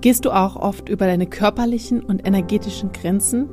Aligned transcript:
Gehst 0.00 0.24
du 0.24 0.30
auch 0.30 0.56
oft 0.56 0.88
über 0.88 1.06
deine 1.06 1.26
körperlichen 1.26 2.00
und 2.02 2.26
energetischen 2.26 2.92
Grenzen? 2.92 3.48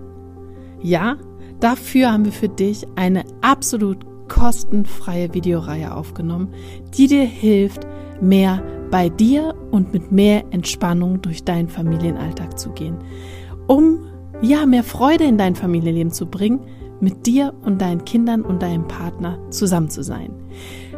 Ja, 0.81 1.17
dafür 1.59 2.11
haben 2.11 2.25
wir 2.25 2.31
für 2.31 2.49
dich 2.49 2.85
eine 2.95 3.23
absolut 3.41 4.05
kostenfreie 4.27 5.33
Videoreihe 5.33 5.93
aufgenommen, 5.93 6.49
die 6.95 7.07
dir 7.07 7.23
hilft, 7.23 7.87
mehr 8.21 8.61
bei 8.91 9.09
dir 9.09 9.55
und 9.71 9.93
mit 9.93 10.11
mehr 10.11 10.43
Entspannung 10.51 11.21
durch 11.21 11.43
deinen 11.43 11.67
Familienalltag 11.67 12.57
zu 12.59 12.71
gehen, 12.71 12.97
um 13.67 14.05
ja 14.41 14.65
mehr 14.65 14.83
Freude 14.83 15.23
in 15.23 15.37
dein 15.37 15.55
Familienleben 15.55 16.11
zu 16.11 16.27
bringen, 16.27 16.61
mit 16.99 17.25
dir 17.25 17.53
und 17.63 17.81
deinen 17.81 18.05
Kindern 18.05 18.41
und 18.41 18.61
deinem 18.61 18.87
Partner 18.87 19.39
zusammen 19.49 19.89
zu 19.89 20.03
sein. 20.03 20.33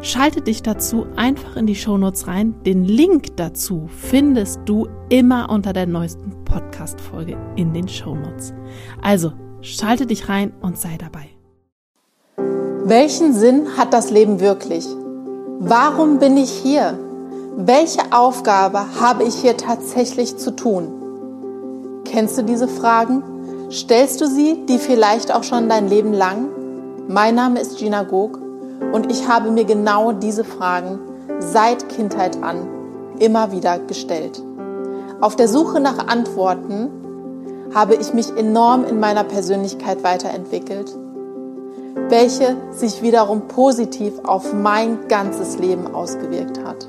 Schalte 0.02 0.42
dich 0.42 0.62
dazu 0.62 1.08
einfach 1.16 1.56
in 1.56 1.66
die 1.66 1.76
Shownotes 1.76 2.28
rein. 2.28 2.56
Den 2.66 2.84
Link 2.84 3.36
dazu 3.38 3.88
findest 3.88 4.62
du 4.66 4.88
immer 5.10 5.50
unter 5.50 5.74
der 5.74 5.88
neuesten 5.88 6.32
Podcast-Folge 6.46 7.38
in 7.56 7.74
den 7.74 7.88
Shownotes. 7.88 8.54
Also 9.02 9.34
schalte 9.62 10.06
dich 10.06 10.30
rein 10.30 10.54
und 10.62 10.78
sei 10.78 10.98
dabei. 10.98 11.30
Welchen 12.86 13.34
Sinn 13.34 13.76
hat 13.76 13.94
das 13.94 14.12
Leben 14.12 14.40
wirklich? 14.40 14.88
Warum 15.60 16.20
bin 16.20 16.38
ich 16.38 16.52
hier? 16.52 16.98
Welche 17.58 18.12
Aufgabe 18.12 18.86
habe 19.02 19.24
ich 19.24 19.36
hier 19.36 19.58
tatsächlich 19.58 20.38
zu 20.38 20.56
tun? 20.56 20.88
Kennst 22.06 22.38
du 22.38 22.44
diese 22.44 22.68
Fragen? 22.68 23.24
Stellst 23.70 24.22
du 24.22 24.28
sie, 24.28 24.66
die 24.66 24.78
vielleicht 24.78 25.34
auch 25.34 25.44
schon 25.44 25.68
dein 25.68 25.90
Leben 25.90 26.14
lang? 26.14 26.48
Mein 27.10 27.36
Name 27.36 27.60
ist 27.60 27.78
Gina 27.78 28.04
Gog 28.04 28.40
und 28.94 29.12
ich 29.12 29.28
habe 29.28 29.52
mir 29.52 29.66
genau 29.66 30.14
diese 30.14 30.46
Fragen 30.46 31.00
seit 31.40 31.90
Kindheit 31.90 32.42
an 32.42 32.66
immer 33.20 33.52
wieder 33.52 33.78
gestellt. 33.80 34.42
Auf 35.20 35.36
der 35.36 35.50
Suche 35.50 35.82
nach 35.82 36.08
Antworten 36.08 36.90
habe 37.76 37.96
ich 37.96 38.14
mich 38.14 38.30
enorm 38.38 38.86
in 38.86 39.02
meiner 39.02 39.26
Persönlichkeit 39.26 40.02
weiterentwickelt, 40.02 40.96
welche 42.08 42.56
sich 42.72 43.02
wiederum 43.02 43.50
positiv 43.50 44.14
auf 44.24 44.54
mein 44.54 45.10
ganzes 45.10 45.58
Leben 45.60 45.94
ausgewirkt 45.94 46.64
hat. 46.64 46.88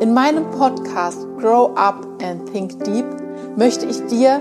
In 0.00 0.12
meinem 0.12 0.50
Podcast 0.50 1.24
Grow 1.38 1.70
Up 1.76 2.04
and 2.20 2.50
Think 2.50 2.82
Deep 2.82 3.06
möchte 3.56 3.86
ich 3.86 4.04
dir 4.06 4.40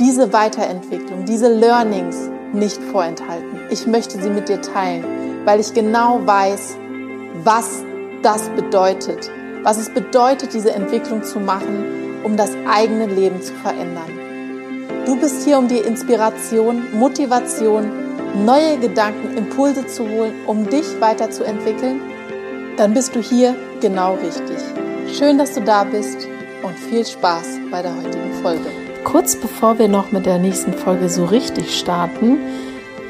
diese 0.00 0.32
Weiterentwicklung, 0.32 1.24
diese 1.24 1.48
Learnings 1.48 2.28
nicht 2.52 2.82
vorenthalten. 2.82 3.60
Ich 3.70 3.86
möchte 3.86 4.20
sie 4.20 4.30
mit 4.30 4.48
dir 4.48 4.60
teilen 4.60 5.04
weil 5.44 5.60
ich 5.60 5.72
genau 5.74 6.20
weiß, 6.24 6.76
was 7.44 7.84
das 8.22 8.48
bedeutet, 8.50 9.30
was 9.62 9.78
es 9.78 9.90
bedeutet, 9.90 10.52
diese 10.54 10.72
Entwicklung 10.72 11.22
zu 11.22 11.40
machen, 11.40 12.20
um 12.24 12.36
das 12.36 12.50
eigene 12.68 13.06
Leben 13.06 13.40
zu 13.40 13.54
verändern. 13.54 15.06
Du 15.06 15.16
bist 15.16 15.44
hier, 15.44 15.58
um 15.58 15.68
dir 15.68 15.86
Inspiration, 15.86 16.82
Motivation, 16.98 17.90
neue 18.44 18.78
Gedanken, 18.78 19.36
Impulse 19.36 19.86
zu 19.86 20.08
holen, 20.08 20.34
um 20.46 20.68
dich 20.68 21.00
weiterzuentwickeln. 21.00 22.00
Dann 22.76 22.94
bist 22.94 23.14
du 23.14 23.20
hier 23.20 23.54
genau 23.80 24.14
richtig. 24.14 24.58
Schön, 25.12 25.38
dass 25.38 25.54
du 25.54 25.62
da 25.62 25.84
bist 25.84 26.28
und 26.62 26.78
viel 26.78 27.04
Spaß 27.04 27.58
bei 27.70 27.82
der 27.82 27.96
heutigen 27.96 28.32
Folge. 28.42 28.89
Kurz 29.04 29.36
bevor 29.36 29.78
wir 29.78 29.88
noch 29.88 30.12
mit 30.12 30.26
der 30.26 30.38
nächsten 30.38 30.72
Folge 30.72 31.08
so 31.08 31.24
richtig 31.24 31.78
starten, 31.78 32.38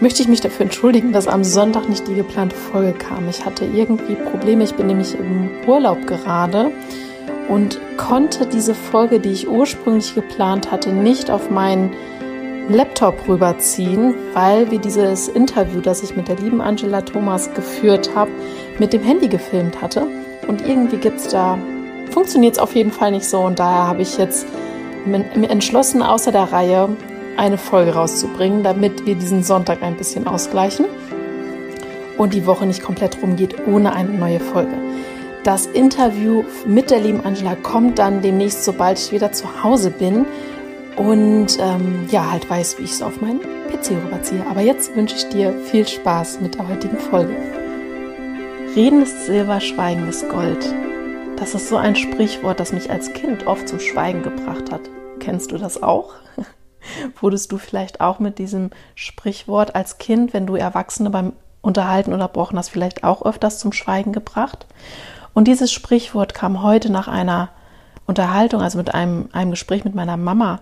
möchte 0.00 0.22
ich 0.22 0.28
mich 0.28 0.40
dafür 0.40 0.62
entschuldigen, 0.62 1.12
dass 1.12 1.28
am 1.28 1.44
Sonntag 1.44 1.88
nicht 1.88 2.08
die 2.08 2.14
geplante 2.14 2.56
Folge 2.56 2.92
kam. 2.92 3.28
Ich 3.28 3.44
hatte 3.44 3.64
irgendwie 3.64 4.14
Probleme. 4.14 4.64
Ich 4.64 4.74
bin 4.74 4.86
nämlich 4.86 5.14
im 5.14 5.50
Urlaub 5.66 6.06
gerade 6.06 6.70
und 7.48 7.80
konnte 7.96 8.46
diese 8.46 8.74
Folge, 8.74 9.20
die 9.20 9.32
ich 9.32 9.48
ursprünglich 9.48 10.14
geplant 10.14 10.70
hatte, 10.70 10.90
nicht 10.90 11.30
auf 11.30 11.50
meinen 11.50 11.92
Laptop 12.68 13.28
rüberziehen, 13.28 14.14
weil 14.32 14.70
wir 14.70 14.78
dieses 14.78 15.28
Interview, 15.28 15.80
das 15.80 16.02
ich 16.02 16.14
mit 16.14 16.28
der 16.28 16.36
lieben 16.36 16.60
Angela 16.60 17.02
Thomas 17.02 17.52
geführt 17.52 18.14
habe, 18.14 18.30
mit 18.78 18.92
dem 18.92 19.02
Handy 19.02 19.26
gefilmt 19.28 19.82
hatte. 19.82 20.06
Und 20.46 20.66
irgendwie 20.66 20.96
gibt 20.96 21.18
es 21.18 21.28
da, 21.28 21.58
funktioniert 22.10 22.54
es 22.54 22.58
auf 22.60 22.74
jeden 22.74 22.92
Fall 22.92 23.10
nicht 23.10 23.26
so. 23.26 23.40
Und 23.40 23.58
daher 23.58 23.88
habe 23.88 24.02
ich 24.02 24.16
jetzt 24.16 24.46
entschlossen, 25.06 26.02
außer 26.02 26.32
der 26.32 26.52
Reihe 26.52 26.88
eine 27.36 27.58
Folge 27.58 27.94
rauszubringen, 27.94 28.62
damit 28.62 29.06
wir 29.06 29.14
diesen 29.14 29.42
Sonntag 29.42 29.82
ein 29.82 29.96
bisschen 29.96 30.26
ausgleichen 30.26 30.86
und 32.18 32.34
die 32.34 32.46
Woche 32.46 32.66
nicht 32.66 32.82
komplett 32.82 33.22
rumgeht 33.22 33.66
ohne 33.66 33.92
eine 33.92 34.10
neue 34.10 34.40
Folge. 34.40 34.74
Das 35.42 35.64
Interview 35.64 36.44
mit 36.66 36.90
der 36.90 37.00
lieben 37.00 37.24
Angela 37.24 37.54
kommt 37.54 37.98
dann 37.98 38.20
demnächst, 38.20 38.64
sobald 38.64 38.98
ich 38.98 39.10
wieder 39.10 39.32
zu 39.32 39.64
Hause 39.64 39.90
bin 39.90 40.26
und 40.96 41.58
ähm, 41.58 42.06
ja, 42.10 42.30
halt 42.30 42.48
weiß, 42.50 42.78
wie 42.78 42.82
ich 42.82 42.92
es 42.92 43.00
auf 43.00 43.22
meinen 43.22 43.40
PC 43.40 43.92
rüberziehe. 44.04 44.44
Aber 44.50 44.60
jetzt 44.60 44.94
wünsche 44.94 45.16
ich 45.16 45.28
dir 45.28 45.54
viel 45.64 45.88
Spaß 45.88 46.40
mit 46.42 46.56
der 46.56 46.68
heutigen 46.68 46.98
Folge. 46.98 47.34
Reden 48.76 49.02
ist 49.02 49.24
Silber, 49.24 49.60
Schweigen 49.60 50.06
ist 50.08 50.28
Gold. 50.28 50.74
Das 51.40 51.54
ist 51.54 51.70
so 51.70 51.78
ein 51.78 51.96
Sprichwort, 51.96 52.60
das 52.60 52.70
mich 52.70 52.90
als 52.90 53.14
Kind 53.14 53.46
oft 53.46 53.66
zum 53.66 53.80
Schweigen 53.80 54.22
gebracht 54.22 54.70
hat. 54.70 54.82
Kennst 55.20 55.50
du 55.52 55.56
das 55.56 55.82
auch? 55.82 56.12
Wurdest 57.18 57.50
du 57.50 57.56
vielleicht 57.56 58.02
auch 58.02 58.18
mit 58.18 58.38
diesem 58.38 58.68
Sprichwort 58.94 59.74
als 59.74 59.96
Kind, 59.96 60.34
wenn 60.34 60.46
du 60.46 60.54
Erwachsene 60.54 61.08
beim 61.08 61.32
Unterhalten 61.62 62.12
unterbrochen 62.12 62.58
hast, 62.58 62.68
vielleicht 62.68 63.04
auch 63.04 63.22
öfters 63.22 63.58
zum 63.58 63.72
Schweigen 63.72 64.12
gebracht? 64.12 64.66
Und 65.32 65.48
dieses 65.48 65.72
Sprichwort 65.72 66.34
kam 66.34 66.62
heute 66.62 66.92
nach 66.92 67.08
einer 67.08 67.48
Unterhaltung, 68.04 68.60
also 68.60 68.76
mit 68.76 68.92
einem, 68.92 69.30
einem 69.32 69.52
Gespräch 69.52 69.82
mit 69.82 69.94
meiner 69.94 70.18
Mama, 70.18 70.60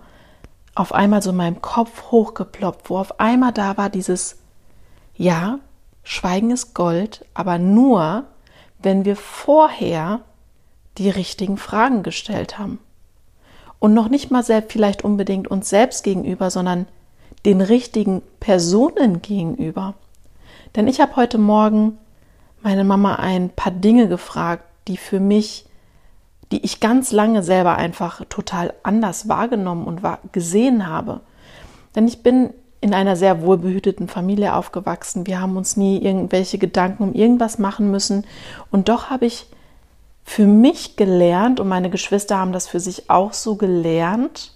auf 0.75 0.93
einmal 0.93 1.21
so 1.21 1.31
in 1.31 1.35
meinem 1.35 1.61
Kopf 1.61 2.09
hochgeploppt, 2.09 2.89
wo 2.89 2.99
auf 2.99 3.19
einmal 3.19 3.51
da 3.51 3.75
war 3.75 3.89
dieses 3.89 4.37
Ja, 5.13 5.59
Schweigen 6.03 6.51
ist 6.51 6.73
Gold, 6.73 7.25
aber 7.33 7.57
nur, 7.59 8.23
wenn 8.81 9.03
wir 9.03 9.17
vorher 9.17 10.21
die 10.99 11.09
richtigen 11.09 11.57
Fragen 11.57 12.03
gestellt 12.03 12.59
haben 12.59 12.79
und 13.79 13.93
noch 13.93 14.09
nicht 14.09 14.29
mal 14.29 14.43
selbst 14.43 14.71
vielleicht 14.71 15.03
unbedingt 15.03 15.47
uns 15.47 15.69
selbst 15.69 16.03
gegenüber, 16.03 16.51
sondern 16.51 16.85
den 17.45 17.61
richtigen 17.61 18.21
Personen 18.39 19.21
gegenüber. 19.21 19.95
Denn 20.75 20.87
ich 20.87 20.99
habe 20.99 21.15
heute 21.15 21.37
Morgen 21.37 21.97
meine 22.61 22.83
Mama 22.83 23.15
ein 23.15 23.49
paar 23.49 23.71
Dinge 23.71 24.07
gefragt, 24.09 24.65
die 24.87 24.97
für 24.97 25.21
mich, 25.21 25.65
die 26.51 26.63
ich 26.65 26.81
ganz 26.81 27.11
lange 27.11 27.41
selber 27.41 27.75
einfach 27.75 28.25
total 28.27 28.73
anders 28.83 29.29
wahrgenommen 29.29 29.85
und 29.85 30.01
gesehen 30.33 30.87
habe. 30.87 31.21
Denn 31.95 32.07
ich 32.07 32.21
bin 32.21 32.53
in 32.81 32.93
einer 32.93 33.15
sehr 33.15 33.41
wohlbehüteten 33.41 34.07
Familie 34.07 34.55
aufgewachsen. 34.55 35.27
Wir 35.27 35.41
haben 35.41 35.57
uns 35.57 35.77
nie 35.77 36.01
irgendwelche 36.01 36.57
Gedanken 36.57 37.03
um 37.03 37.13
irgendwas 37.13 37.59
machen 37.59 37.91
müssen. 37.91 38.25
Und 38.71 38.89
doch 38.89 39.09
habe 39.09 39.25
ich 39.25 39.47
für 40.29 40.45
mich 40.45 40.95
gelernt 40.95 41.59
und 41.59 41.67
meine 41.67 41.89
Geschwister 41.89 42.37
haben 42.37 42.51
das 42.51 42.67
für 42.67 42.79
sich 42.79 43.09
auch 43.09 43.33
so 43.33 43.55
gelernt, 43.55 44.53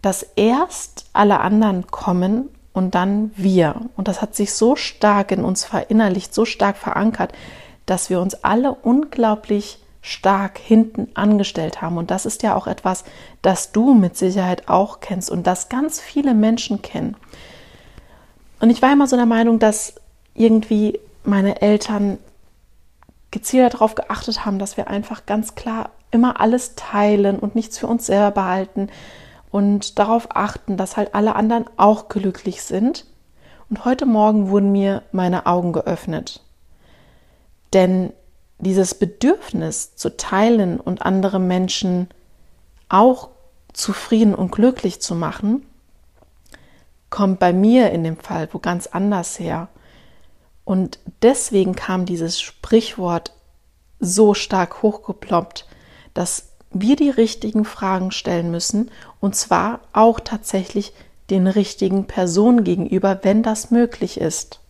dass 0.00 0.22
erst 0.36 1.06
alle 1.12 1.40
anderen 1.40 1.88
kommen 1.88 2.50
und 2.72 2.94
dann 2.94 3.32
wir. 3.34 3.80
Und 3.96 4.06
das 4.06 4.22
hat 4.22 4.36
sich 4.36 4.54
so 4.54 4.76
stark 4.76 5.32
in 5.32 5.44
uns 5.44 5.64
verinnerlicht, 5.64 6.32
so 6.32 6.44
stark 6.44 6.76
verankert, 6.76 7.32
dass 7.84 8.10
wir 8.10 8.20
uns 8.20 8.44
alle 8.44 8.74
unglaublich 8.74 9.80
stark 10.02 10.56
hinten 10.56 11.08
angestellt 11.14 11.82
haben. 11.82 11.98
Und 11.98 12.12
das 12.12 12.24
ist 12.24 12.44
ja 12.44 12.54
auch 12.54 12.68
etwas, 12.68 13.02
das 13.42 13.72
du 13.72 13.92
mit 13.92 14.16
Sicherheit 14.16 14.68
auch 14.68 15.00
kennst 15.00 15.30
und 15.30 15.48
das 15.48 15.68
ganz 15.68 16.00
viele 16.00 16.32
Menschen 16.32 16.80
kennen. 16.80 17.16
Und 18.60 18.70
ich 18.70 18.82
war 18.82 18.92
immer 18.92 19.08
so 19.08 19.16
der 19.16 19.26
Meinung, 19.26 19.58
dass 19.58 19.94
irgendwie 20.36 21.00
meine 21.24 21.60
Eltern 21.60 22.18
gezielt 23.36 23.74
darauf 23.74 23.94
geachtet 23.94 24.46
haben, 24.46 24.58
dass 24.58 24.78
wir 24.78 24.88
einfach 24.88 25.26
ganz 25.26 25.54
klar 25.54 25.90
immer 26.10 26.40
alles 26.40 26.74
teilen 26.74 27.38
und 27.38 27.54
nichts 27.54 27.76
für 27.76 27.86
uns 27.86 28.06
selber 28.06 28.30
behalten 28.30 28.88
und 29.50 29.98
darauf 29.98 30.28
achten, 30.34 30.78
dass 30.78 30.96
halt 30.96 31.14
alle 31.14 31.36
anderen 31.36 31.66
auch 31.76 32.08
glücklich 32.08 32.62
sind. 32.62 33.04
Und 33.68 33.84
heute 33.84 34.06
Morgen 34.06 34.48
wurden 34.48 34.72
mir 34.72 35.02
meine 35.12 35.44
Augen 35.44 35.74
geöffnet. 35.74 36.40
Denn 37.74 38.14
dieses 38.58 38.94
Bedürfnis 38.94 39.96
zu 39.96 40.16
teilen 40.16 40.80
und 40.80 41.02
andere 41.02 41.38
Menschen 41.38 42.08
auch 42.88 43.28
zufrieden 43.74 44.34
und 44.34 44.50
glücklich 44.50 45.02
zu 45.02 45.14
machen, 45.14 45.66
kommt 47.10 47.38
bei 47.38 47.52
mir 47.52 47.90
in 47.90 48.02
dem 48.02 48.16
Fall 48.16 48.48
wo 48.52 48.60
ganz 48.60 48.86
anders 48.86 49.38
her. 49.38 49.68
Und 50.66 50.98
deswegen 51.22 51.76
kam 51.76 52.06
dieses 52.06 52.40
Sprichwort 52.40 53.32
so 54.00 54.34
stark 54.34 54.82
hochgeploppt, 54.82 55.64
dass 56.12 56.48
wir 56.72 56.96
die 56.96 57.08
richtigen 57.08 57.64
Fragen 57.64 58.10
stellen 58.10 58.50
müssen 58.50 58.90
und 59.20 59.36
zwar 59.36 59.80
auch 59.92 60.18
tatsächlich 60.18 60.92
den 61.30 61.46
richtigen 61.46 62.06
Personen 62.08 62.64
gegenüber, 62.64 63.20
wenn 63.22 63.44
das 63.44 63.70
möglich 63.70 64.20
ist. 64.20 64.60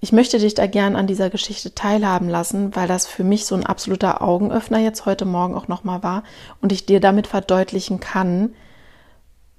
ich 0.00 0.12
möchte 0.12 0.38
dich 0.38 0.54
da 0.54 0.66
gern 0.66 0.96
an 0.96 1.06
dieser 1.06 1.30
Geschichte 1.30 1.74
teilhaben 1.74 2.28
lassen, 2.28 2.74
weil 2.74 2.88
das 2.88 3.06
für 3.06 3.24
mich 3.24 3.46
so 3.46 3.54
ein 3.54 3.66
absoluter 3.66 4.20
Augenöffner 4.20 4.78
jetzt 4.78 5.06
heute 5.06 5.24
Morgen 5.24 5.54
auch 5.54 5.68
nochmal 5.68 6.02
war 6.02 6.24
und 6.60 6.72
ich 6.72 6.86
dir 6.86 7.00
damit 7.00 7.28
verdeutlichen 7.28 8.00
kann, 8.00 8.54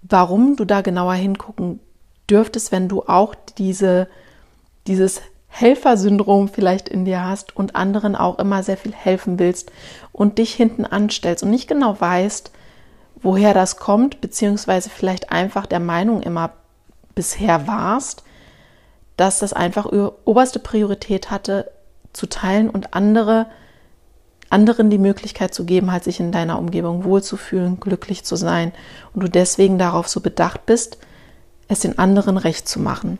warum 0.01 0.57
du 0.57 0.65
da 0.65 0.81
genauer 0.81 1.13
hingucken 1.13 1.79
dürftest, 2.29 2.71
wenn 2.71 2.87
du 2.87 3.03
auch 3.03 3.35
diese, 3.57 4.07
dieses 4.87 5.21
Helfersyndrom 5.47 6.47
vielleicht 6.47 6.87
in 6.87 7.05
dir 7.05 7.25
hast 7.25 7.55
und 7.55 7.75
anderen 7.75 8.15
auch 8.15 8.39
immer 8.39 8.63
sehr 8.63 8.77
viel 8.77 8.93
helfen 8.93 9.39
willst 9.39 9.71
und 10.11 10.37
dich 10.37 10.53
hinten 10.53 10.85
anstellst 10.85 11.43
und 11.43 11.49
nicht 11.49 11.67
genau 11.67 11.99
weißt, 11.99 12.51
woher 13.21 13.53
das 13.53 13.77
kommt, 13.77 14.21
beziehungsweise 14.21 14.89
vielleicht 14.89 15.31
einfach 15.31 15.65
der 15.65 15.79
Meinung 15.79 16.21
immer 16.21 16.51
bisher 17.15 17.67
warst, 17.67 18.23
dass 19.17 19.39
das 19.39 19.51
einfach 19.51 19.87
oberste 20.23 20.59
Priorität 20.59 21.29
hatte, 21.29 21.69
zu 22.13 22.27
teilen 22.27 22.69
und 22.69 22.93
andere, 22.93 23.47
anderen 24.49 24.89
die 24.89 24.97
Möglichkeit 24.97 25.53
zu 25.53 25.65
geben, 25.65 25.91
halt 25.91 26.03
sich 26.03 26.19
in 26.19 26.31
deiner 26.31 26.57
Umgebung 26.57 27.03
wohlzufühlen, 27.03 27.79
glücklich 27.79 28.23
zu 28.23 28.35
sein 28.35 28.71
und 29.13 29.21
du 29.21 29.29
deswegen 29.29 29.77
darauf 29.77 30.07
so 30.07 30.21
bedacht 30.21 30.65
bist, 30.65 30.97
es 31.69 31.79
den 31.79 31.97
anderen 31.97 32.35
recht 32.35 32.67
zu 32.67 32.79
machen. 32.79 33.19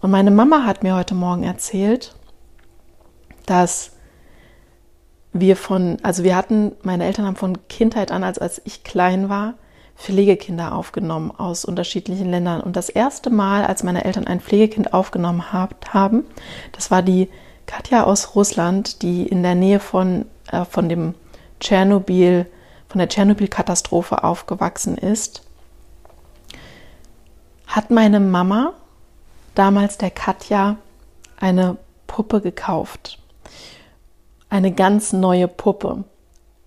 Und 0.00 0.10
meine 0.10 0.30
Mama 0.30 0.64
hat 0.64 0.82
mir 0.82 0.94
heute 0.94 1.14
Morgen 1.14 1.42
erzählt, 1.42 2.14
dass 3.44 3.90
wir 5.32 5.56
von, 5.56 5.98
also 6.02 6.24
wir 6.24 6.36
hatten, 6.36 6.72
meine 6.82 7.04
Eltern 7.04 7.26
haben 7.26 7.36
von 7.36 7.68
Kindheit 7.68 8.10
an, 8.10 8.24
als, 8.24 8.38
als 8.38 8.62
ich 8.64 8.84
klein 8.84 9.28
war, 9.28 9.54
Pflegekinder 9.96 10.74
aufgenommen 10.74 11.30
aus 11.30 11.64
unterschiedlichen 11.64 12.30
Ländern. 12.30 12.60
Und 12.60 12.76
das 12.76 12.88
erste 12.88 13.30
Mal, 13.30 13.64
als 13.64 13.82
meine 13.82 14.04
Eltern 14.04 14.26
ein 14.26 14.40
Pflegekind 14.40 14.94
aufgenommen 14.94 15.52
hab, 15.52 15.92
haben, 15.92 16.24
das 16.72 16.90
war 16.90 17.02
die 17.02 17.28
Katja 17.66 18.04
aus 18.04 18.34
Russland, 18.34 19.02
die 19.02 19.26
in 19.26 19.42
der 19.42 19.54
Nähe 19.54 19.80
von, 19.80 20.26
äh, 20.50 20.64
von 20.64 20.88
dem 20.88 21.14
Tschernobyl, 21.60 22.46
von 22.88 22.98
der 22.98 23.08
Tschernobyl-Katastrophe 23.08 24.24
aufgewachsen 24.24 24.96
ist, 24.96 25.42
hat 27.72 27.90
meine 27.90 28.20
Mama 28.20 28.74
damals 29.54 29.96
der 29.96 30.10
Katja 30.10 30.76
eine 31.40 31.78
Puppe 32.06 32.42
gekauft. 32.42 33.18
Eine 34.50 34.72
ganz 34.72 35.14
neue 35.14 35.48
Puppe. 35.48 36.04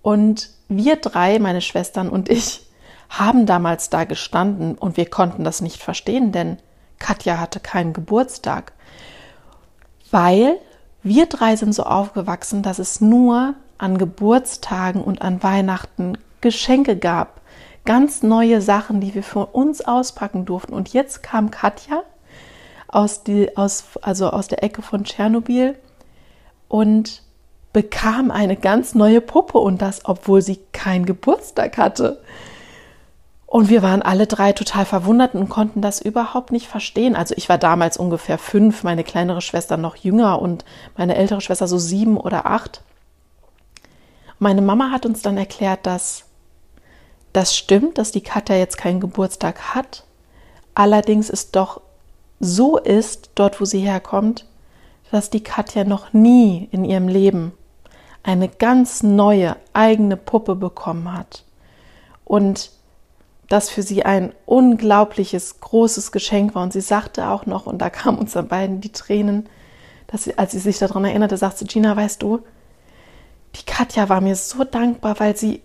Und 0.02 0.50
wir 0.68 0.96
drei, 0.96 1.38
meine 1.38 1.60
Schwestern 1.60 2.08
und 2.08 2.28
ich, 2.28 2.66
haben 3.08 3.46
damals 3.46 3.88
da 3.88 4.02
gestanden 4.02 4.74
und 4.74 4.96
wir 4.96 5.08
konnten 5.08 5.44
das 5.44 5.60
nicht 5.60 5.80
verstehen, 5.80 6.32
denn 6.32 6.58
Katja 6.98 7.38
hatte 7.38 7.60
keinen 7.60 7.92
Geburtstag. 7.92 8.72
Weil 10.10 10.58
wir 11.04 11.26
drei 11.26 11.54
sind 11.54 11.72
so 11.72 11.84
aufgewachsen, 11.84 12.64
dass 12.64 12.80
es 12.80 13.00
nur 13.00 13.54
an 13.78 13.96
Geburtstagen 13.96 15.04
und 15.04 15.22
an 15.22 15.44
Weihnachten 15.44 16.18
Geschenke 16.40 16.96
gab. 16.96 17.40
Ganz 17.86 18.22
neue 18.22 18.60
Sachen, 18.60 19.00
die 19.00 19.14
wir 19.14 19.22
für 19.22 19.46
uns 19.46 19.80
auspacken 19.80 20.44
durften. 20.44 20.74
Und 20.74 20.92
jetzt 20.92 21.22
kam 21.22 21.50
Katja 21.50 22.02
aus, 22.88 23.22
die, 23.22 23.56
aus, 23.56 23.84
also 24.02 24.30
aus 24.30 24.48
der 24.48 24.62
Ecke 24.62 24.82
von 24.82 25.04
Tschernobyl 25.04 25.76
und 26.68 27.22
bekam 27.72 28.30
eine 28.30 28.56
ganz 28.56 28.94
neue 28.94 29.20
Puppe 29.20 29.58
und 29.58 29.80
das, 29.82 30.04
obwohl 30.04 30.42
sie 30.42 30.60
keinen 30.72 31.06
Geburtstag 31.06 31.78
hatte. 31.78 32.20
Und 33.46 33.68
wir 33.68 33.82
waren 33.82 34.02
alle 34.02 34.26
drei 34.26 34.52
total 34.52 34.84
verwundert 34.84 35.34
und 35.34 35.48
konnten 35.48 35.80
das 35.80 36.00
überhaupt 36.00 36.52
nicht 36.52 36.66
verstehen. 36.66 37.14
Also 37.14 37.34
ich 37.36 37.48
war 37.48 37.58
damals 37.58 37.96
ungefähr 37.96 38.38
fünf, 38.38 38.82
meine 38.82 39.04
kleinere 39.04 39.40
Schwester 39.40 39.76
noch 39.76 39.96
jünger 39.96 40.42
und 40.42 40.64
meine 40.96 41.16
ältere 41.16 41.40
Schwester 41.40 41.68
so 41.68 41.78
sieben 41.78 42.16
oder 42.16 42.46
acht. 42.46 42.82
Meine 44.38 44.62
Mama 44.62 44.90
hat 44.90 45.06
uns 45.06 45.22
dann 45.22 45.38
erklärt, 45.38 45.86
dass 45.86 46.25
das 47.36 47.54
stimmt, 47.54 47.98
dass 47.98 48.12
die 48.12 48.22
Katja 48.22 48.56
jetzt 48.56 48.78
keinen 48.78 48.98
Geburtstag 48.98 49.74
hat. 49.74 50.04
Allerdings 50.74 51.28
es 51.28 51.50
doch 51.50 51.82
so 52.40 52.78
ist, 52.78 53.30
dort 53.34 53.60
wo 53.60 53.66
sie 53.66 53.80
herkommt, 53.80 54.46
dass 55.10 55.28
die 55.28 55.42
Katja 55.42 55.84
noch 55.84 56.14
nie 56.14 56.66
in 56.72 56.84
ihrem 56.84 57.08
Leben 57.08 57.52
eine 58.22 58.48
ganz 58.48 59.02
neue 59.02 59.56
eigene 59.74 60.16
Puppe 60.16 60.56
bekommen 60.56 61.12
hat. 61.12 61.44
Und 62.24 62.70
das 63.50 63.68
für 63.68 63.82
sie 63.82 64.02
ein 64.04 64.32
unglaubliches, 64.46 65.60
großes 65.60 66.12
Geschenk 66.12 66.54
war. 66.54 66.62
Und 66.62 66.72
sie 66.72 66.80
sagte 66.80 67.28
auch 67.28 67.44
noch, 67.44 67.66
und 67.66 67.78
da 67.78 67.90
kamen 67.90 68.18
uns 68.18 68.32
dann 68.32 68.48
beiden 68.48 68.80
die 68.80 68.92
Tränen, 68.92 69.46
dass 70.06 70.24
sie, 70.24 70.38
als 70.38 70.52
sie 70.52 70.58
sich 70.58 70.78
daran 70.78 71.04
erinnerte, 71.04 71.36
sagte 71.36 71.66
Gina, 71.66 71.96
weißt 71.96 72.22
du, 72.22 72.40
die 73.56 73.64
Katja 73.66 74.08
war 74.08 74.22
mir 74.22 74.36
so 74.36 74.64
dankbar, 74.64 75.20
weil 75.20 75.36
sie, 75.36 75.62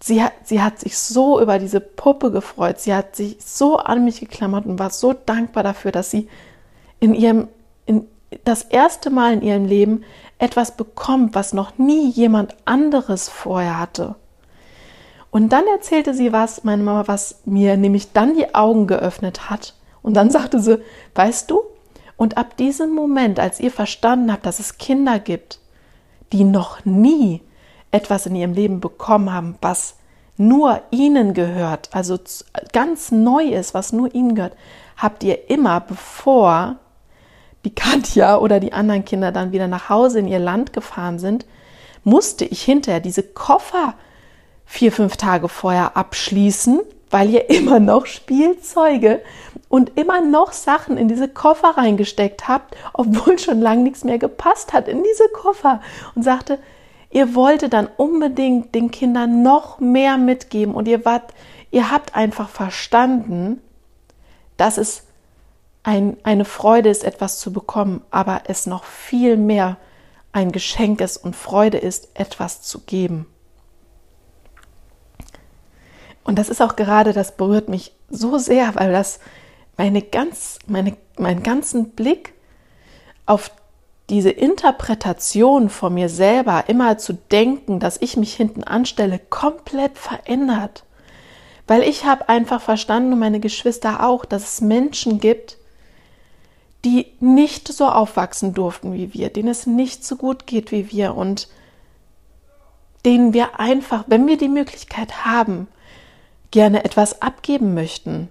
sie, 0.00 0.22
hat, 0.22 0.32
sie 0.44 0.62
hat 0.62 0.78
sich 0.78 0.98
so 0.98 1.40
über 1.40 1.58
diese 1.58 1.80
Puppe 1.80 2.30
gefreut. 2.30 2.80
Sie 2.80 2.94
hat 2.94 3.16
sich 3.16 3.36
so 3.40 3.78
an 3.78 4.04
mich 4.04 4.20
geklammert 4.20 4.66
und 4.66 4.78
war 4.78 4.90
so 4.90 5.12
dankbar 5.12 5.62
dafür, 5.62 5.92
dass 5.92 6.10
sie 6.10 6.28
in 7.00 7.14
ihrem, 7.14 7.48
in, 7.86 8.06
das 8.44 8.62
erste 8.62 9.10
Mal 9.10 9.34
in 9.34 9.42
ihrem 9.42 9.64
Leben 9.64 10.04
etwas 10.38 10.76
bekommt, 10.76 11.34
was 11.34 11.52
noch 11.52 11.78
nie 11.78 12.10
jemand 12.10 12.54
anderes 12.64 13.28
vorher 13.28 13.78
hatte. 13.78 14.16
Und 15.30 15.50
dann 15.50 15.66
erzählte 15.66 16.14
sie 16.14 16.32
was, 16.32 16.64
meine 16.64 16.82
Mama, 16.82 17.08
was 17.08 17.40
mir 17.44 17.76
nämlich 17.76 18.12
dann 18.12 18.34
die 18.34 18.54
Augen 18.54 18.86
geöffnet 18.86 19.50
hat. 19.50 19.74
Und 20.02 20.14
dann 20.14 20.30
sagte 20.30 20.60
sie, 20.60 20.78
weißt 21.14 21.50
du, 21.50 21.62
und 22.16 22.38
ab 22.38 22.56
diesem 22.56 22.94
Moment, 22.94 23.38
als 23.38 23.60
ihr 23.60 23.70
verstanden 23.70 24.32
habt, 24.32 24.46
dass 24.46 24.60
es 24.60 24.78
Kinder 24.78 25.18
gibt, 25.18 25.58
die 26.32 26.44
noch 26.44 26.84
nie 26.84 27.42
etwas 27.90 28.26
in 28.26 28.34
ihrem 28.34 28.52
Leben 28.52 28.80
bekommen 28.80 29.32
haben, 29.32 29.56
was 29.60 29.96
nur 30.36 30.82
ihnen 30.90 31.34
gehört, 31.34 31.88
also 31.92 32.18
ganz 32.72 33.10
neu 33.10 33.44
ist, 33.44 33.74
was 33.74 33.92
nur 33.92 34.14
ihnen 34.14 34.34
gehört, 34.34 34.56
habt 34.96 35.24
ihr 35.24 35.50
immer, 35.50 35.80
bevor 35.80 36.76
die 37.64 37.74
Katja 37.74 38.36
oder 38.36 38.60
die 38.60 38.72
anderen 38.72 39.04
Kinder 39.04 39.32
dann 39.32 39.52
wieder 39.52 39.66
nach 39.66 39.88
Hause 39.88 40.18
in 40.18 40.28
ihr 40.28 40.38
Land 40.38 40.72
gefahren 40.72 41.18
sind, 41.18 41.46
musste 42.04 42.44
ich 42.44 42.62
hinterher 42.62 43.00
diese 43.00 43.22
Koffer 43.22 43.94
vier, 44.64 44.92
fünf 44.92 45.16
Tage 45.16 45.48
vorher 45.48 45.96
abschließen, 45.96 46.80
weil 47.10 47.30
ihr 47.30 47.50
immer 47.50 47.80
noch 47.80 48.06
Spielzeuge 48.06 49.22
und 49.68 49.98
immer 49.98 50.20
noch 50.20 50.52
Sachen 50.52 50.96
in 50.96 51.08
diese 51.08 51.28
Koffer 51.28 51.76
reingesteckt 51.76 52.46
habt, 52.46 52.76
obwohl 52.92 53.38
schon 53.38 53.60
lange 53.60 53.82
nichts 53.82 54.04
mehr 54.04 54.18
gepasst 54.18 54.72
hat 54.72 54.86
in 54.86 55.02
diese 55.02 55.28
Koffer 55.32 55.80
und 56.14 56.22
sagte, 56.22 56.58
ihr 57.10 57.34
wolltet 57.34 57.72
dann 57.72 57.88
unbedingt 57.96 58.74
den 58.74 58.90
Kindern 58.90 59.42
noch 59.42 59.78
mehr 59.80 60.18
mitgeben 60.18 60.74
und 60.74 60.88
ihr 60.88 61.04
wart, 61.04 61.34
ihr 61.70 61.90
habt 61.90 62.14
einfach 62.14 62.48
verstanden, 62.48 63.60
dass 64.56 64.78
es 64.78 65.04
ein, 65.82 66.16
eine 66.24 66.44
Freude 66.44 66.88
ist, 66.88 67.04
etwas 67.04 67.38
zu 67.38 67.52
bekommen, 67.52 68.02
aber 68.10 68.42
es 68.46 68.66
noch 68.66 68.84
viel 68.84 69.36
mehr 69.36 69.76
ein 70.32 70.52
Geschenk 70.52 71.00
ist 71.00 71.16
und 71.16 71.36
Freude 71.36 71.78
ist, 71.78 72.08
etwas 72.14 72.62
zu 72.62 72.80
geben. 72.80 73.26
Und 76.24 76.38
das 76.40 76.48
ist 76.48 76.60
auch 76.60 76.74
gerade, 76.74 77.12
das 77.12 77.36
berührt 77.36 77.68
mich 77.68 77.92
so 78.10 78.36
sehr, 78.36 78.74
weil 78.74 78.90
das 78.90 79.20
meine 79.76 80.02
ganz, 80.02 80.58
meine, 80.66 80.96
meinen 81.18 81.42
ganzen 81.42 81.90
Blick 81.90 82.34
auf 83.26 83.50
diese 84.08 84.30
Interpretation 84.30 85.68
von 85.68 85.94
mir 85.94 86.08
selber, 86.08 86.64
immer 86.68 86.98
zu 86.98 87.14
denken, 87.14 87.80
dass 87.80 88.00
ich 88.00 88.16
mich 88.16 88.34
hinten 88.34 88.62
anstelle, 88.62 89.18
komplett 89.18 89.98
verändert. 89.98 90.84
Weil 91.66 91.82
ich 91.82 92.04
habe 92.04 92.28
einfach 92.28 92.60
verstanden 92.60 93.14
und 93.14 93.18
meine 93.18 93.40
Geschwister 93.40 94.06
auch, 94.06 94.24
dass 94.24 94.44
es 94.44 94.60
Menschen 94.60 95.18
gibt, 95.18 95.58
die 96.84 97.06
nicht 97.18 97.66
so 97.66 97.86
aufwachsen 97.86 98.54
durften 98.54 98.92
wie 98.92 99.12
wir, 99.12 99.30
denen 99.30 99.48
es 99.48 99.66
nicht 99.66 100.04
so 100.04 100.14
gut 100.14 100.46
geht 100.46 100.70
wie 100.70 100.92
wir 100.92 101.16
und 101.16 101.48
denen 103.04 103.32
wir 103.32 103.58
einfach, 103.58 104.04
wenn 104.06 104.28
wir 104.28 104.36
die 104.36 104.48
Möglichkeit 104.48 105.24
haben, 105.24 105.66
gerne 106.52 106.84
etwas 106.84 107.22
abgeben 107.22 107.74
möchten 107.74 108.28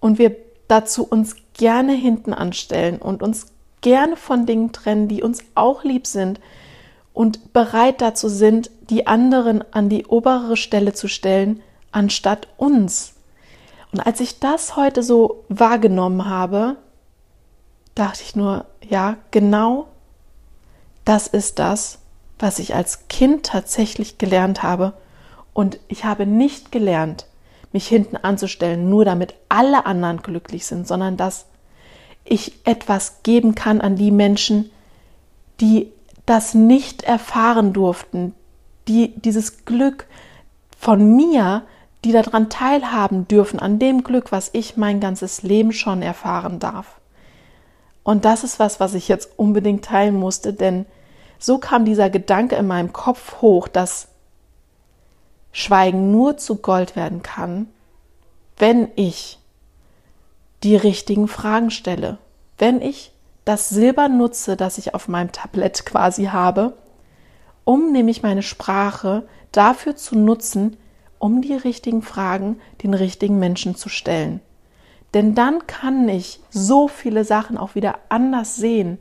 und 0.00 0.18
wir 0.18 0.36
dazu 0.68 1.06
uns 1.06 1.36
gerne 1.52 1.92
hinten 1.92 2.32
anstellen 2.32 2.98
und 2.98 3.22
uns 3.22 3.53
gerne 3.84 4.16
von 4.16 4.46
Dingen 4.46 4.72
trennen, 4.72 5.08
die 5.08 5.22
uns 5.22 5.40
auch 5.54 5.84
lieb 5.84 6.06
sind 6.06 6.40
und 7.12 7.52
bereit 7.52 8.00
dazu 8.00 8.28
sind, 8.28 8.70
die 8.88 9.06
anderen 9.06 9.62
an 9.72 9.90
die 9.90 10.06
obere 10.06 10.56
Stelle 10.56 10.94
zu 10.94 11.06
stellen, 11.06 11.60
anstatt 11.92 12.48
uns. 12.56 13.12
Und 13.92 14.00
als 14.00 14.20
ich 14.20 14.40
das 14.40 14.74
heute 14.74 15.02
so 15.02 15.44
wahrgenommen 15.50 16.24
habe, 16.24 16.76
dachte 17.94 18.22
ich 18.22 18.34
nur, 18.34 18.64
ja, 18.88 19.18
genau 19.30 19.86
das 21.04 21.26
ist 21.26 21.58
das, 21.58 21.98
was 22.38 22.58
ich 22.58 22.74
als 22.74 23.06
Kind 23.08 23.44
tatsächlich 23.44 24.16
gelernt 24.16 24.62
habe 24.62 24.94
und 25.52 25.78
ich 25.88 26.06
habe 26.06 26.24
nicht 26.24 26.72
gelernt, 26.72 27.26
mich 27.70 27.86
hinten 27.86 28.16
anzustellen, 28.16 28.88
nur 28.88 29.04
damit 29.04 29.34
alle 29.50 29.84
anderen 29.84 30.22
glücklich 30.22 30.64
sind, 30.64 30.88
sondern 30.88 31.18
dass 31.18 31.44
ich 32.24 32.52
etwas 32.64 33.22
geben 33.22 33.54
kann 33.54 33.80
an 33.80 33.96
die 33.96 34.10
Menschen, 34.10 34.70
die 35.60 35.90
das 36.26 36.54
nicht 36.54 37.02
erfahren 37.02 37.72
durften, 37.72 38.34
die 38.88 39.14
dieses 39.16 39.64
Glück 39.64 40.06
von 40.78 41.16
mir, 41.16 41.62
die 42.04 42.12
daran 42.12 42.50
teilhaben 42.50 43.28
dürfen, 43.28 43.58
an 43.58 43.78
dem 43.78 44.04
Glück, 44.04 44.32
was 44.32 44.50
ich 44.52 44.76
mein 44.76 45.00
ganzes 45.00 45.42
Leben 45.42 45.72
schon 45.72 46.02
erfahren 46.02 46.58
darf. 46.58 47.00
Und 48.02 48.24
das 48.24 48.44
ist 48.44 48.58
was, 48.58 48.80
was 48.80 48.94
ich 48.94 49.08
jetzt 49.08 49.30
unbedingt 49.38 49.84
teilen 49.84 50.14
musste, 50.14 50.52
denn 50.52 50.86
so 51.38 51.58
kam 51.58 51.84
dieser 51.84 52.10
Gedanke 52.10 52.56
in 52.56 52.66
meinem 52.66 52.92
Kopf 52.92 53.40
hoch, 53.40 53.68
dass 53.68 54.08
Schweigen 55.52 56.10
nur 56.10 56.36
zu 56.36 56.56
Gold 56.56 56.96
werden 56.96 57.22
kann, 57.22 57.68
wenn 58.58 58.88
ich 58.96 59.38
die 60.64 60.76
richtigen 60.76 61.28
Fragen 61.28 61.70
stelle, 61.70 62.18
wenn 62.58 62.80
ich 62.80 63.12
das 63.44 63.68
Silber 63.68 64.08
nutze, 64.08 64.56
das 64.56 64.78
ich 64.78 64.94
auf 64.94 65.08
meinem 65.08 65.30
Tablett 65.30 65.84
quasi 65.84 66.24
habe, 66.24 66.72
um 67.64 67.92
nämlich 67.92 68.22
meine 68.22 68.42
Sprache 68.42 69.28
dafür 69.52 69.94
zu 69.94 70.16
nutzen, 70.16 70.76
um 71.18 71.42
die 71.42 71.54
richtigen 71.54 72.02
Fragen 72.02 72.58
den 72.82 72.94
richtigen 72.94 73.38
Menschen 73.38 73.76
zu 73.76 73.88
stellen. 73.88 74.40
Denn 75.12 75.34
dann 75.34 75.66
kann 75.66 76.08
ich 76.08 76.40
so 76.50 76.88
viele 76.88 77.24
Sachen 77.24 77.56
auch 77.56 77.74
wieder 77.74 77.98
anders 78.08 78.56
sehen. 78.56 78.98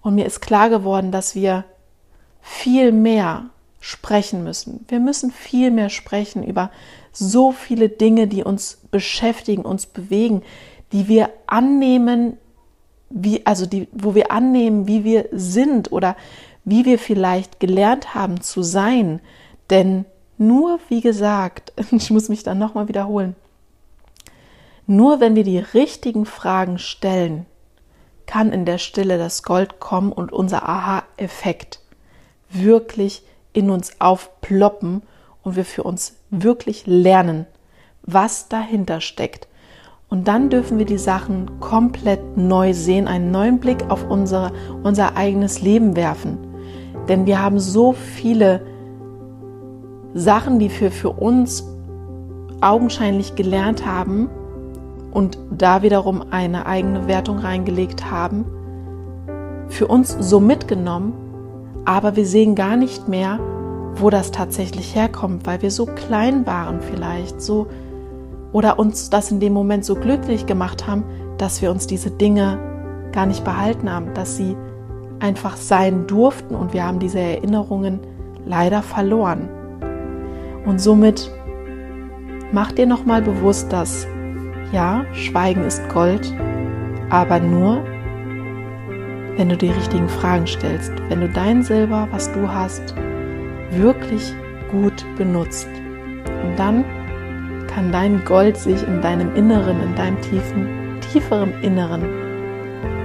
Und 0.00 0.14
mir 0.14 0.24
ist 0.24 0.40
klar 0.40 0.70
geworden, 0.70 1.12
dass 1.12 1.34
wir 1.34 1.64
viel 2.40 2.92
mehr 2.92 3.50
sprechen 3.80 4.44
müssen. 4.44 4.84
Wir 4.88 4.98
müssen 4.98 5.30
viel 5.30 5.70
mehr 5.70 5.90
sprechen 5.90 6.42
über 6.42 6.70
so 7.12 7.52
viele 7.52 7.88
Dinge, 7.88 8.26
die 8.26 8.42
uns 8.42 8.78
beschäftigen, 8.90 9.62
uns 9.62 9.86
bewegen, 9.86 10.42
die 10.92 11.08
wir 11.08 11.30
annehmen, 11.46 12.36
wie, 13.10 13.44
also 13.46 13.66
die, 13.66 13.88
wo 13.92 14.14
wir 14.14 14.30
annehmen, 14.30 14.86
wie 14.86 15.04
wir 15.04 15.28
sind 15.32 15.92
oder 15.92 16.16
wie 16.64 16.84
wir 16.84 16.98
vielleicht 16.98 17.60
gelernt 17.60 18.14
haben 18.14 18.40
zu 18.40 18.62
sein. 18.62 19.20
Denn 19.70 20.04
nur, 20.38 20.80
wie 20.88 21.00
gesagt, 21.00 21.72
ich 21.90 22.10
muss 22.10 22.28
mich 22.28 22.42
dann 22.42 22.58
nochmal 22.58 22.88
wiederholen, 22.88 23.34
nur 24.86 25.20
wenn 25.20 25.34
wir 25.34 25.44
die 25.44 25.58
richtigen 25.58 26.26
Fragen 26.26 26.78
stellen, 26.78 27.46
kann 28.26 28.52
in 28.52 28.64
der 28.64 28.78
Stille 28.78 29.18
das 29.18 29.42
Gold 29.42 29.80
kommen 29.80 30.12
und 30.12 30.32
unser 30.32 30.68
Aha-Effekt 30.68 31.80
wirklich 32.50 33.22
in 33.52 33.70
uns 33.70 34.00
aufploppen 34.00 35.02
und 35.42 35.56
wir 35.56 35.64
für 35.64 35.82
uns 35.82 36.16
wirklich 36.30 36.86
lernen, 36.86 37.46
was 38.02 38.48
dahinter 38.48 39.00
steckt. 39.00 39.48
Und 40.08 40.28
dann 40.28 40.50
dürfen 40.50 40.78
wir 40.78 40.86
die 40.86 40.98
Sachen 40.98 41.58
komplett 41.58 42.36
neu 42.36 42.72
sehen, 42.72 43.08
einen 43.08 43.30
neuen 43.30 43.58
Blick 43.58 43.84
auf 43.88 44.08
unsere, 44.08 44.52
unser 44.82 45.16
eigenes 45.16 45.62
Leben 45.62 45.96
werfen. 45.96 46.38
Denn 47.08 47.26
wir 47.26 47.42
haben 47.42 47.58
so 47.58 47.92
viele 47.92 48.60
Sachen, 50.14 50.58
die 50.58 50.70
wir 50.80 50.90
für 50.90 51.10
uns 51.10 51.68
augenscheinlich 52.60 53.34
gelernt 53.34 53.84
haben 53.84 54.30
und 55.12 55.38
da 55.50 55.82
wiederum 55.82 56.24
eine 56.30 56.66
eigene 56.66 57.06
Wertung 57.06 57.38
reingelegt 57.38 58.10
haben, 58.10 58.44
für 59.68 59.88
uns 59.88 60.16
so 60.20 60.40
mitgenommen, 60.40 61.12
aber 61.84 62.16
wir 62.16 62.26
sehen 62.26 62.54
gar 62.54 62.76
nicht 62.76 63.08
mehr, 63.08 63.38
wo 63.96 64.10
das 64.10 64.30
tatsächlich 64.30 64.94
herkommt, 64.94 65.46
weil 65.46 65.62
wir 65.62 65.70
so 65.70 65.86
klein 65.86 66.46
waren 66.46 66.80
vielleicht, 66.80 67.40
so 67.40 67.66
oder 68.52 68.78
uns 68.78 69.10
das 69.10 69.30
in 69.30 69.40
dem 69.40 69.52
Moment 69.52 69.84
so 69.84 69.94
glücklich 69.94 70.46
gemacht 70.46 70.86
haben, 70.86 71.04
dass 71.38 71.62
wir 71.62 71.70
uns 71.70 71.86
diese 71.86 72.10
Dinge 72.10 72.58
gar 73.12 73.26
nicht 73.26 73.44
behalten 73.44 73.90
haben, 73.90 74.14
dass 74.14 74.36
sie 74.36 74.56
einfach 75.20 75.56
sein 75.56 76.06
durften 76.06 76.54
und 76.54 76.72
wir 76.72 76.84
haben 76.84 76.98
diese 76.98 77.18
Erinnerungen 77.18 78.00
leider 78.44 78.82
verloren. 78.82 79.48
Und 80.64 80.80
somit 80.80 81.30
mach 82.52 82.72
dir 82.72 82.86
nochmal 82.86 83.22
bewusst, 83.22 83.72
dass 83.72 84.06
ja, 84.72 85.04
Schweigen 85.12 85.64
ist 85.64 85.88
Gold, 85.88 86.34
aber 87.10 87.38
nur, 87.38 87.82
wenn 89.36 89.48
du 89.48 89.56
die 89.56 89.70
richtigen 89.70 90.08
Fragen 90.08 90.46
stellst, 90.46 90.92
wenn 91.08 91.20
du 91.20 91.28
dein 91.28 91.62
Silber, 91.62 92.08
was 92.10 92.32
du 92.32 92.48
hast, 92.48 92.94
wirklich 93.70 94.34
gut 94.70 95.04
benutzt. 95.16 95.68
Und 96.44 96.58
dann 96.58 96.84
kann 97.76 97.92
dein 97.92 98.24
Gold 98.24 98.56
sich 98.56 98.82
in 98.88 99.02
deinem 99.02 99.36
Inneren, 99.36 99.82
in 99.82 99.94
deinem 99.96 100.18
tiefen, 100.22 100.98
tieferen 101.12 101.52
Inneren 101.62 102.08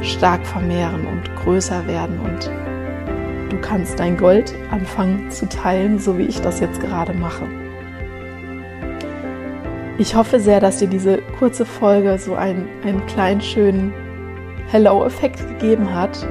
stark 0.02 0.48
vermehren 0.48 1.06
und 1.08 1.36
größer 1.44 1.86
werden 1.88 2.18
und 2.22 2.50
du 3.52 3.58
kannst 3.60 4.00
dein 4.00 4.16
Gold 4.16 4.56
anfangen 4.72 5.30
zu 5.30 5.50
teilen, 5.50 6.00
so 6.00 6.18
wie 6.18 6.24
ich 6.24 6.40
das 6.40 6.62
jetzt 6.62 6.80
gerade 6.80 7.12
mache. 7.12 7.46
Ich 9.98 10.16
hoffe 10.16 10.40
sehr, 10.40 10.62
dass 10.62 10.78
dir 10.78 10.88
diese 10.88 11.18
kurze 11.38 11.66
Folge 11.66 12.18
so 12.18 12.36
einen, 12.36 12.70
einen 12.86 13.06
kleinen 13.08 13.42
schönen 13.42 13.92
Hello-Effekt 14.68 15.46
gegeben 15.50 15.94
hat. 15.94 16.26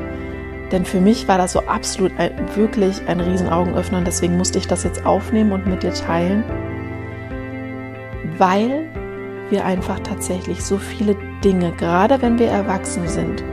Denn 0.73 0.87
für 0.87 1.03
mich 1.03 1.29
war 1.29 1.37
das 1.37 1.53
so 1.53 1.61
absolut 1.67 2.13
ein, 2.17 2.33
wirklich 2.55 3.03
ein 3.07 3.21
Riesenaugenöffner 3.21 3.99
und 3.99 4.07
deswegen 4.07 4.39
musste 4.39 4.57
ich 4.57 4.67
das 4.67 4.85
jetzt 4.85 5.05
aufnehmen 5.05 5.53
und 5.53 5.67
mit 5.67 5.83
dir 5.83 5.93
teilen 5.93 6.43
weil 8.41 8.89
wir 9.51 9.67
einfach 9.67 10.01
tatsächlich 10.01 10.65
so 10.65 10.79
viele 10.79 11.15
Dinge, 11.45 11.73
gerade 11.73 12.23
wenn 12.23 12.39
wir 12.39 12.49
erwachsen 12.49 13.07
sind, 13.07 13.45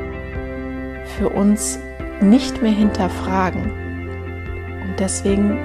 für 1.17 1.29
uns 1.29 1.77
nicht 2.21 2.61
mehr 2.61 2.71
hinterfragen. 2.71 3.63
Und 4.83 4.97
deswegen 4.97 5.59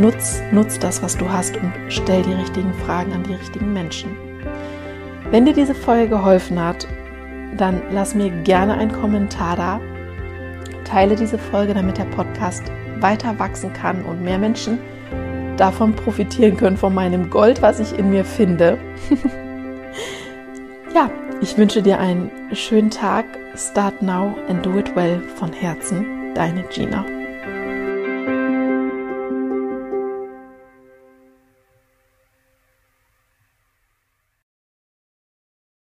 nutz, 0.00 0.42
nutz 0.52 0.78
das, 0.78 1.02
was 1.02 1.18
du 1.18 1.30
hast 1.30 1.56
und 1.58 1.70
stell 1.88 2.22
die 2.22 2.32
richtigen 2.32 2.72
Fragen 2.86 3.12
an 3.12 3.24
die 3.24 3.34
richtigen 3.34 3.74
Menschen. 3.74 4.16
Wenn 5.30 5.44
dir 5.44 5.52
diese 5.52 5.74
Folge 5.74 6.08
geholfen 6.08 6.58
hat, 6.58 6.88
dann 7.58 7.82
lass 7.92 8.14
mir 8.14 8.30
gerne 8.42 8.74
einen 8.74 8.92
Kommentar 8.92 9.56
da. 9.56 9.80
Teile 10.84 11.14
diese 11.14 11.38
Folge, 11.38 11.74
damit 11.74 11.98
der 11.98 12.04
Podcast 12.04 12.64
weiter 13.00 13.38
wachsen 13.38 13.72
kann 13.74 14.02
und 14.02 14.22
mehr 14.22 14.38
Menschen 14.38 14.78
davon 15.56 15.94
profitieren 15.94 16.56
können, 16.56 16.76
von 16.76 16.94
meinem 16.94 17.30
Gold, 17.30 17.62
was 17.62 17.80
ich 17.80 17.98
in 17.98 18.10
mir 18.10 18.24
finde. 18.24 18.78
ja, 20.94 21.10
ich 21.40 21.56
wünsche 21.56 21.82
dir 21.82 21.98
einen 21.98 22.30
schönen 22.52 22.90
Tag. 22.90 23.24
Start 23.56 24.02
now 24.02 24.34
and 24.48 24.64
do 24.64 24.78
it 24.78 24.94
well 24.96 25.20
von 25.36 25.52
Herzen. 25.52 26.34
Deine 26.34 26.64
Gina. 26.70 27.04